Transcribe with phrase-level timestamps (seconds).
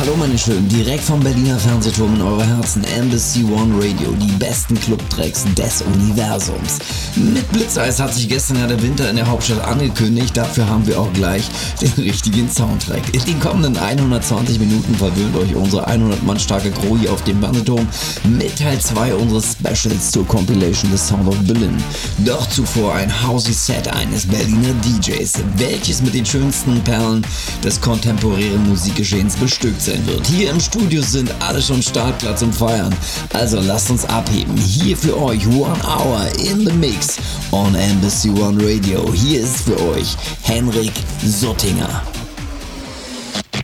[0.00, 4.78] Hallo meine Schönen, direkt vom Berliner Fernsehturm in eure Herzen, Embassy One Radio, die besten
[4.78, 6.78] Clubtracks des Universums.
[7.16, 11.00] Mit Blitzeis hat sich gestern ja der Winter in der Hauptstadt angekündigt, dafür haben wir
[11.00, 11.50] auch gleich
[11.82, 13.02] den richtigen Soundtrack.
[13.12, 17.84] In den kommenden 120 Minuten verwöhnt euch unsere 100 Mann starke hier auf dem Fernsehturm
[18.22, 21.76] mit Teil 2 unseres Specials zur Compilation The Sound of Berlin.
[22.18, 27.26] Doch zuvor ein Housey Set eines Berliner DJs, welches mit den schönsten Perlen
[27.64, 30.26] des kontemporären Musikgeschehens bestückt sein wird.
[30.26, 32.94] Hier im Studio sind alle schon Startplatz und feiern.
[33.32, 34.56] Also lasst uns abheben.
[34.56, 37.16] Hier für euch One Hour in the Mix
[37.52, 39.10] on Embassy One Radio.
[39.12, 40.92] Hier ist für euch Henrik
[41.24, 42.02] Sottinger.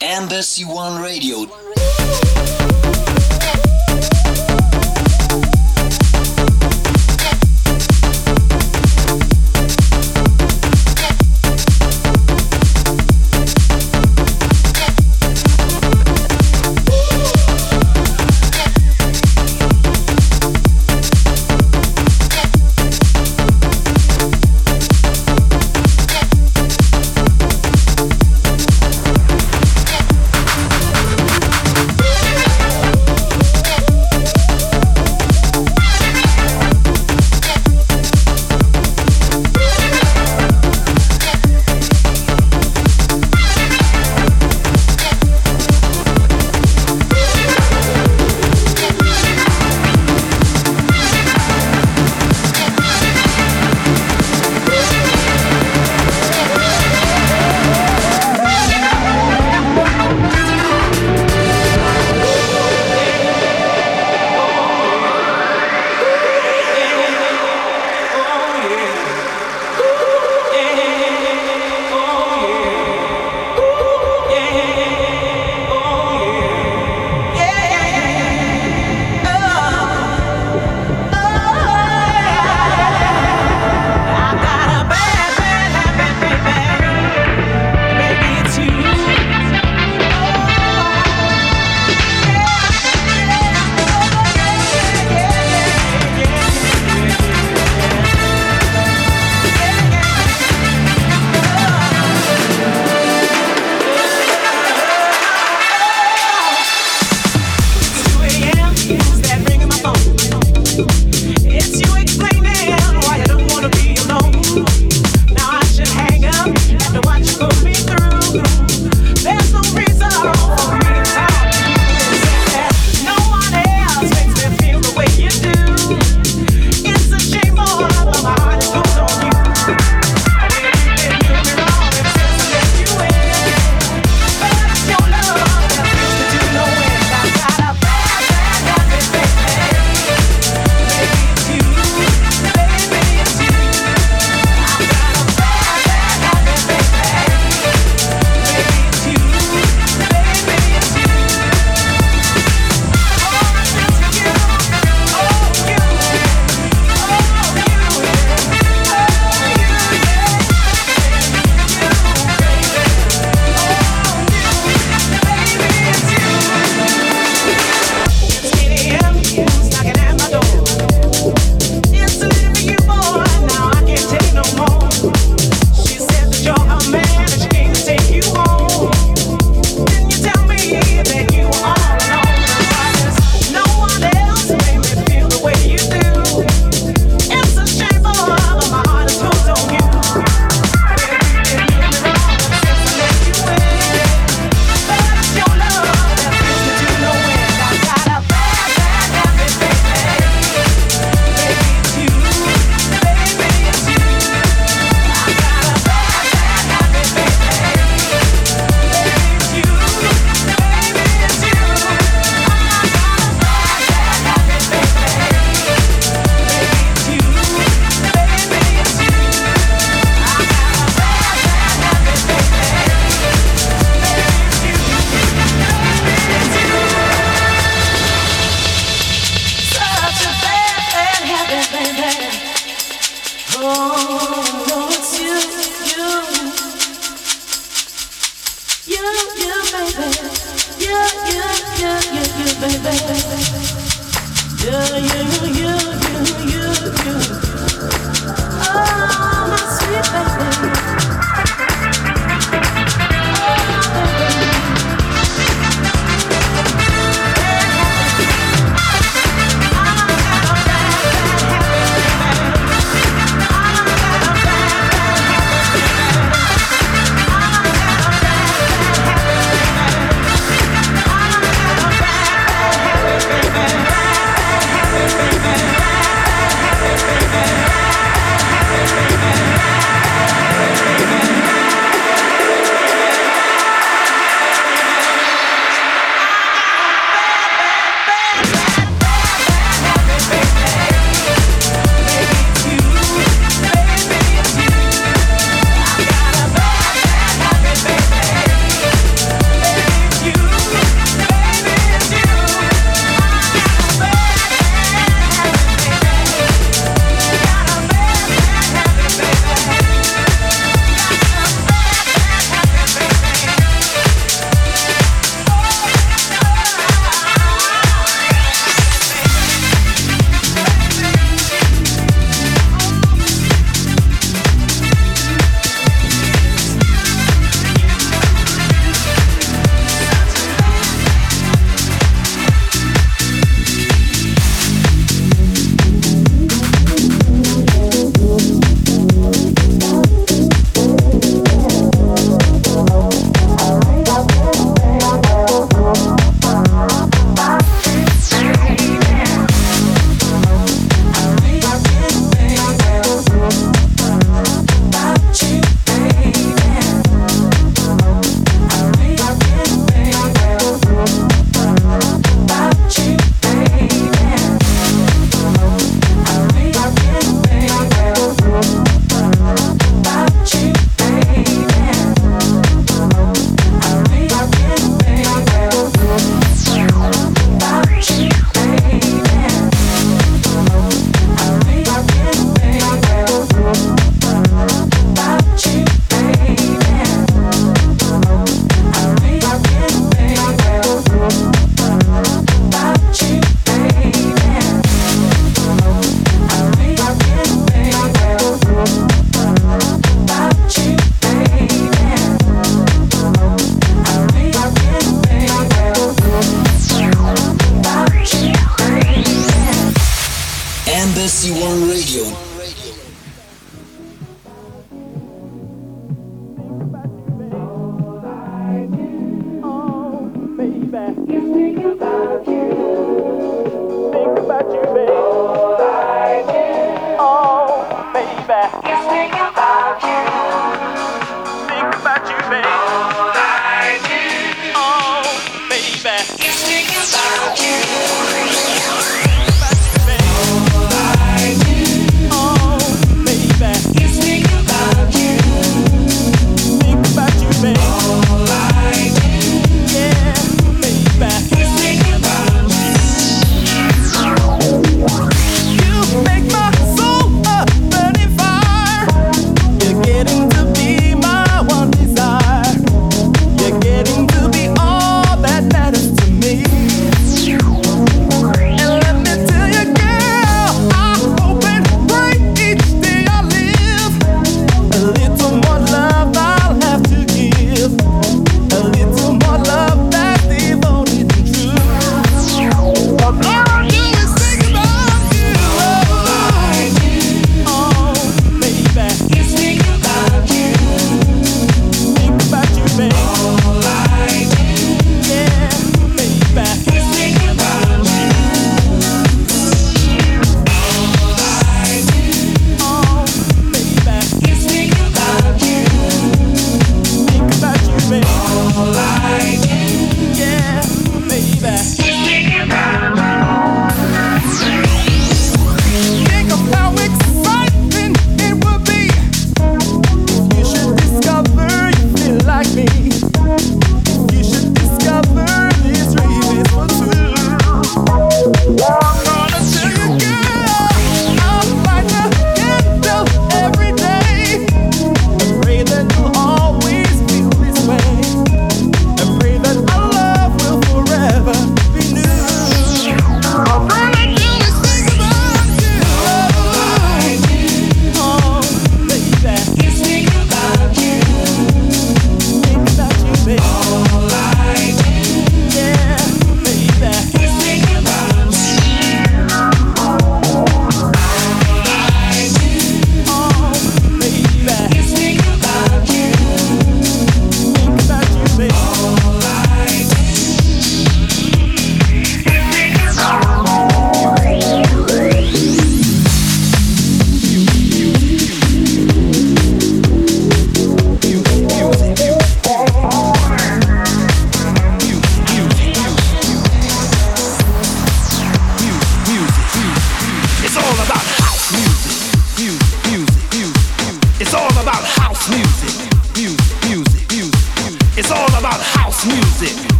[0.00, 1.46] Embassy One Radio.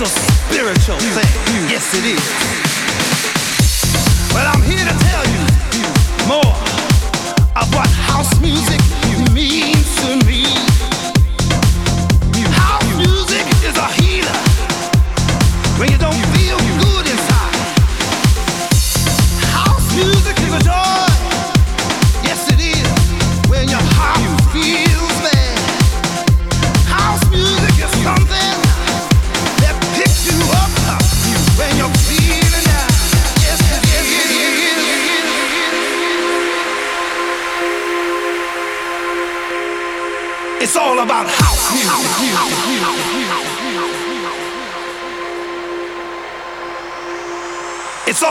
[0.00, 1.68] A spiritual thing.
[1.68, 2.22] Yes, it is.
[4.32, 5.42] Well, I'm here to tell you
[6.28, 6.54] more
[7.56, 8.80] of what house music
[9.32, 10.57] means to me.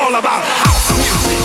[0.08, 1.38] all about house music.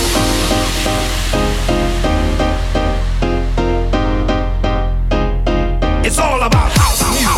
[6.06, 7.32] It's all about house music.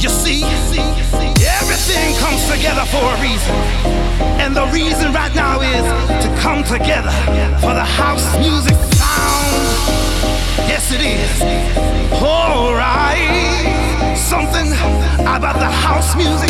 [0.00, 3.56] You see, everything comes together for a reason.
[4.38, 5.82] And the reason right now is
[6.24, 7.10] to come together
[7.58, 10.05] for the house music sound.
[10.64, 11.42] Yes, it is.
[12.22, 14.14] All right.
[14.16, 14.72] Something
[15.20, 16.48] about the house music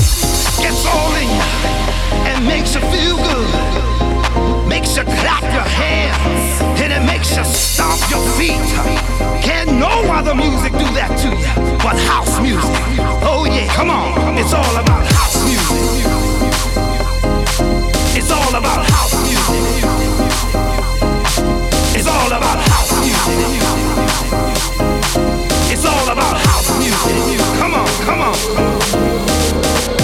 [0.62, 1.42] gets all in you
[2.30, 4.68] and makes you feel good.
[4.68, 8.62] Makes you clap your hands and it makes you stomp your feet.
[9.42, 12.62] Can no other music do that to you but house music?
[13.22, 14.38] Oh, yeah, come on.
[14.38, 16.06] It's all about house music.
[18.16, 20.65] It's all about house music
[22.16, 23.62] all about house music.
[25.72, 27.40] It's all about house music.
[27.58, 29.95] Come on, come on.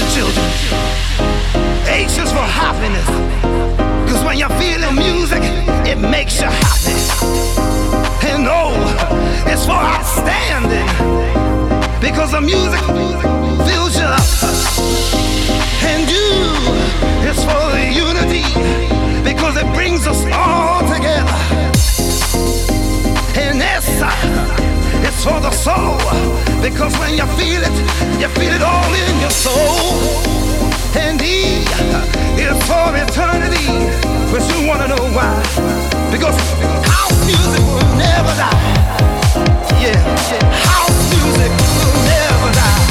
[0.00, 0.46] and children.
[1.88, 3.08] H is for happiness.
[4.08, 5.42] Cause when you're feeling music,
[5.86, 6.98] it makes you happy.
[8.30, 8.74] And O
[9.52, 10.88] is for outstanding.
[12.00, 12.80] Because the music
[13.66, 14.28] fills you up.
[15.90, 16.30] And U
[17.30, 17.64] is for
[18.06, 18.46] unity.
[19.24, 21.38] Because it brings us all together.
[23.36, 25.98] And S it's for the soul.
[26.60, 27.76] Because when you feel it,
[28.20, 29.98] you feel it all in your soul.
[30.96, 31.62] And E
[32.36, 33.68] is for eternity.
[34.32, 35.34] But you wanna know why?
[36.10, 36.36] Because
[36.84, 38.68] house music will never die.
[39.80, 39.98] Yeah,
[40.66, 42.87] house music will never die.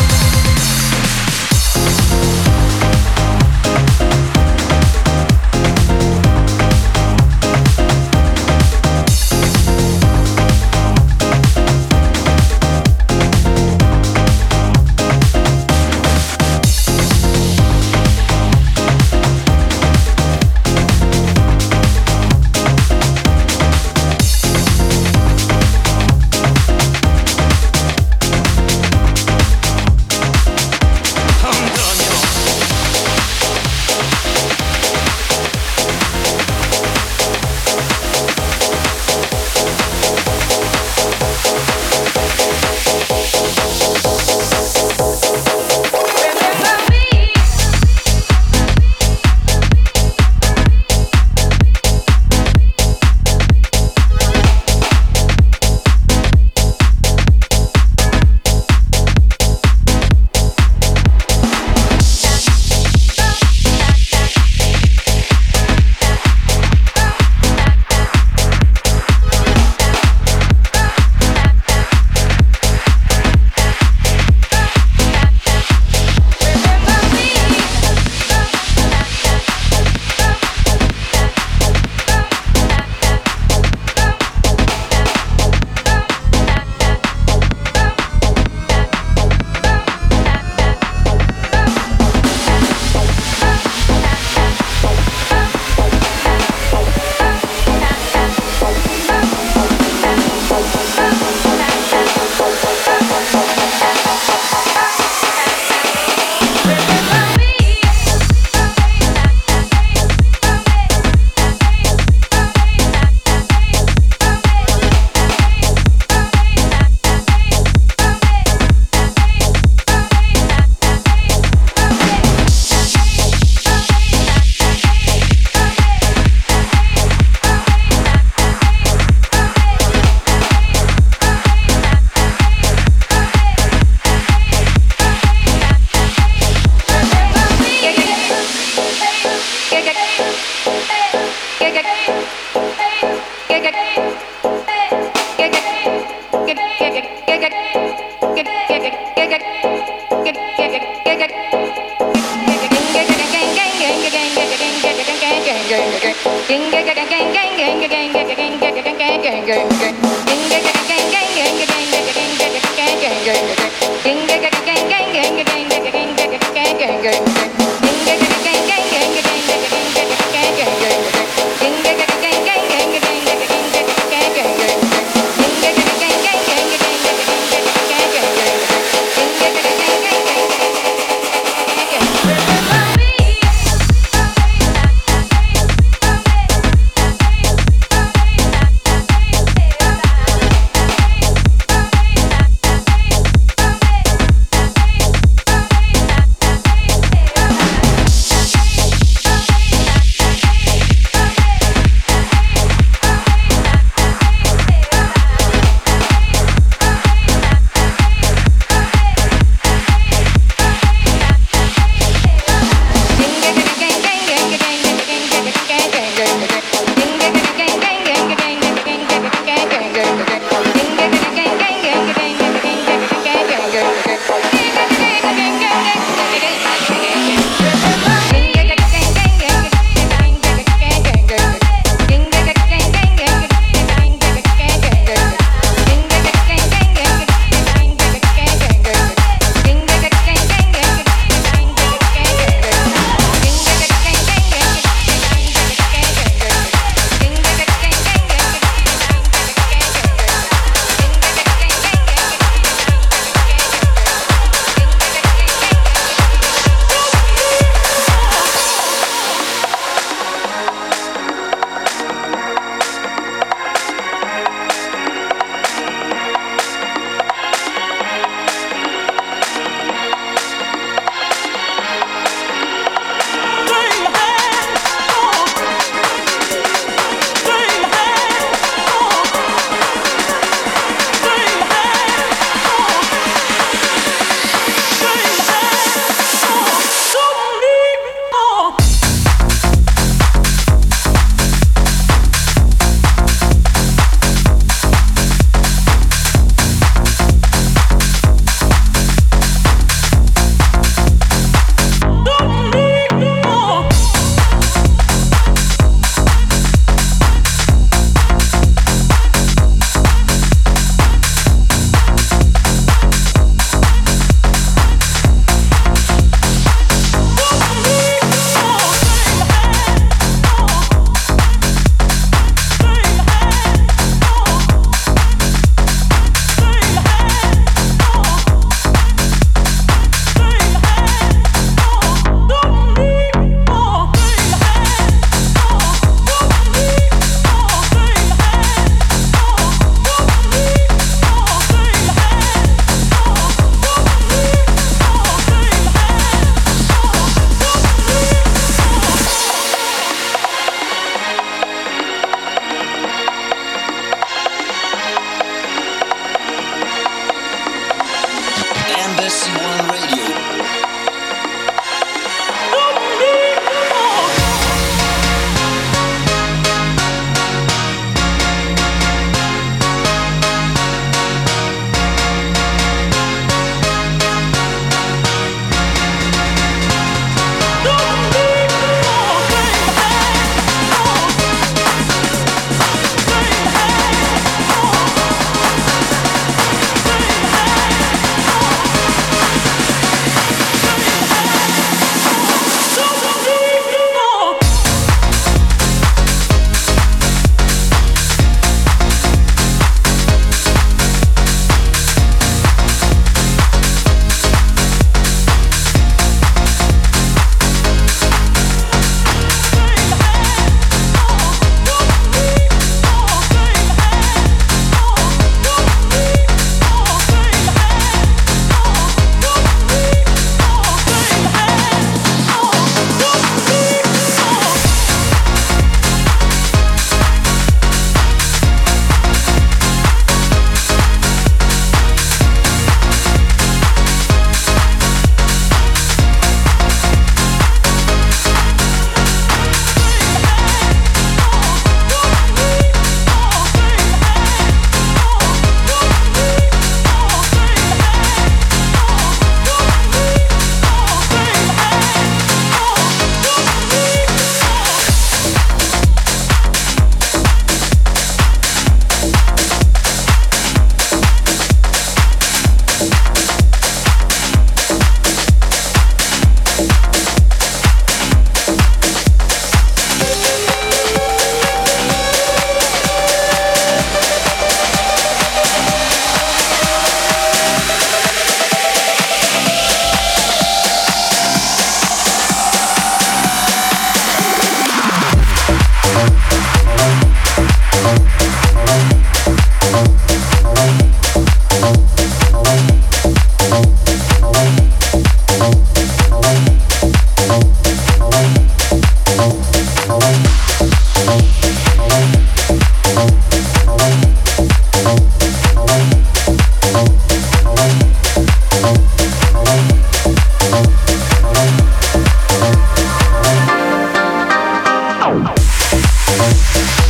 [516.40, 517.07] Thank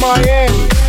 [0.00, 0.79] Miami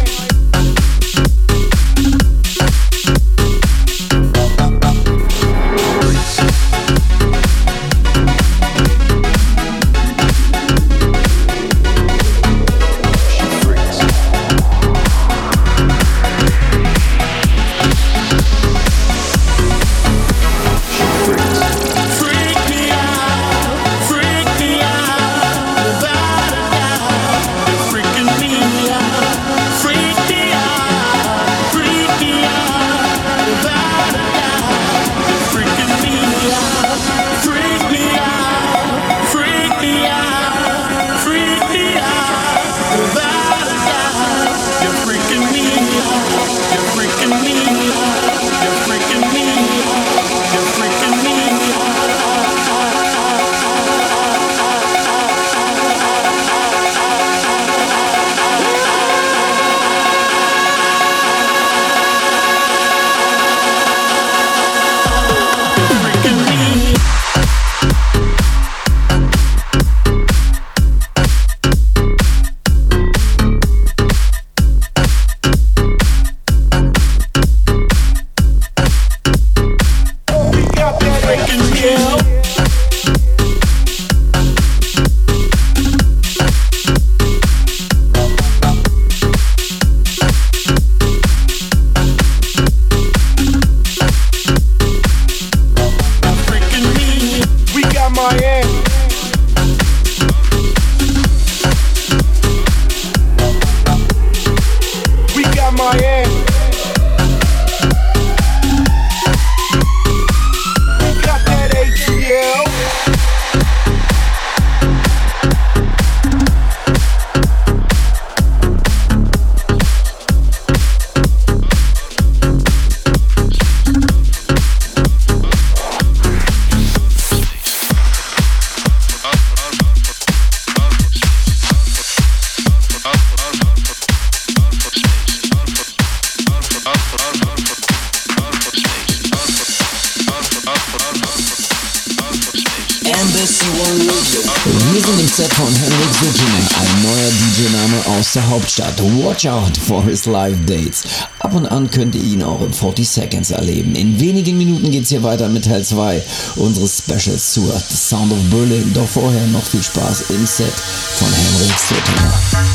[149.23, 151.03] watch out for his live dates.
[151.39, 153.95] Ab und an könnt ihr ihn auch in 40 Seconds erleben.
[153.95, 156.21] In wenigen Minuten geht's hier weiter mit Teil 2
[156.57, 158.91] unseres Specials zur The Sound of Berlin.
[158.93, 162.70] Doch vorher noch viel Spaß im Set von Henrik Sotomayor.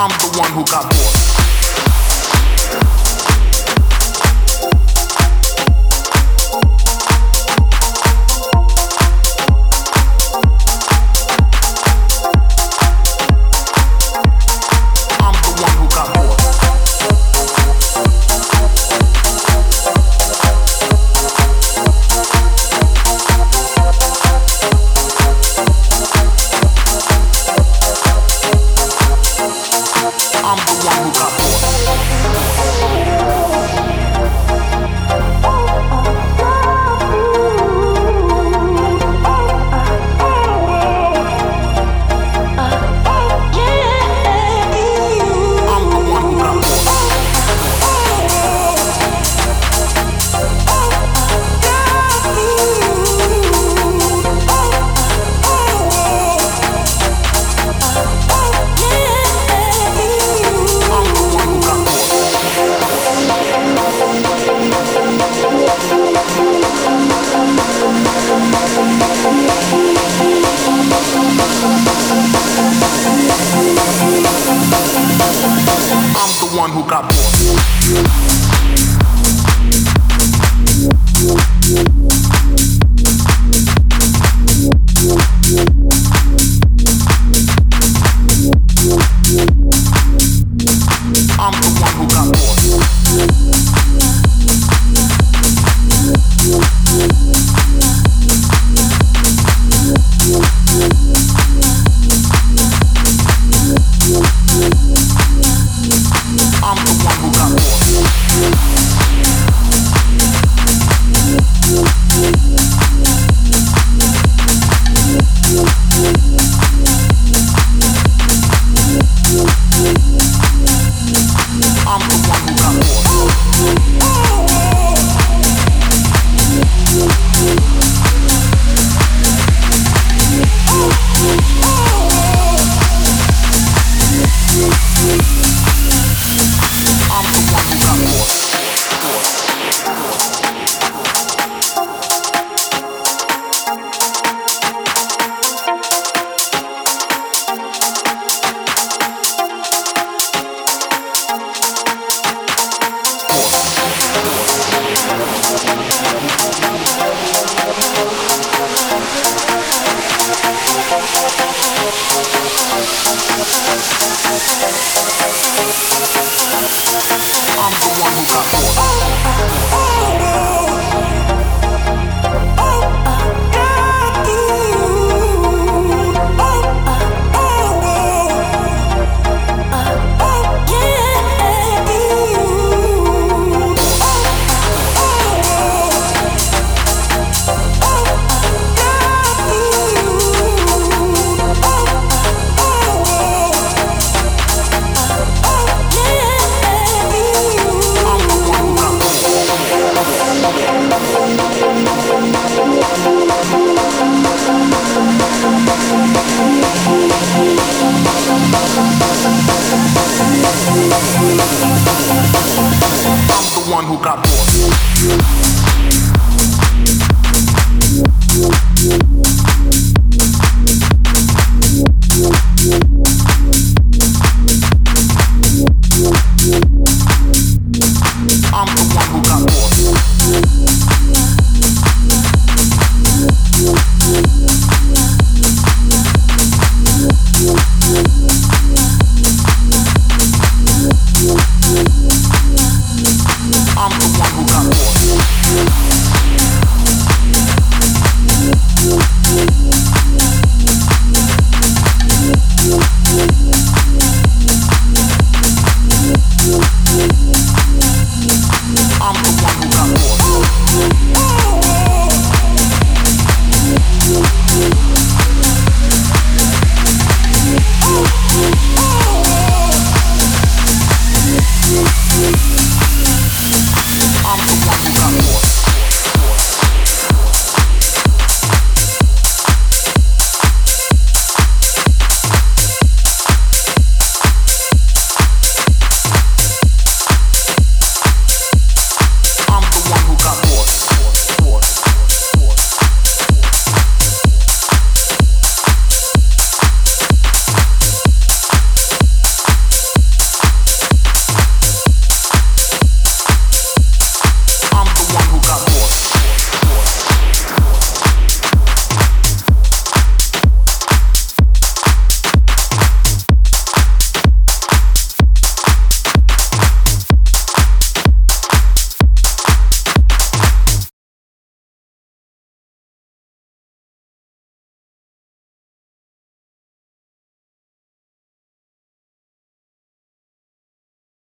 [0.00, 1.27] I'm the one who got bored.